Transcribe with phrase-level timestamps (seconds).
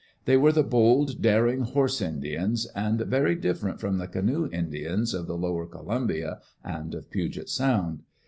[0.25, 5.27] They were the bold, daring "horse Indians," and very different from the "canoe Indians" of
[5.27, 8.01] the lower Columbia and of Puget Sound.